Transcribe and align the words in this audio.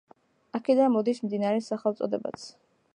აქედან 0.59 0.89
მოდის 0.95 1.23
მდინარის 1.27 1.71
სახელწოდებაც. 1.73 2.53